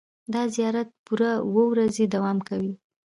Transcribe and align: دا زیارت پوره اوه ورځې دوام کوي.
دا 0.33 0.41
زیارت 0.55 0.89
پوره 1.05 1.31
اوه 1.45 1.63
ورځې 1.71 2.03
دوام 2.13 2.37
کوي. 2.47 2.73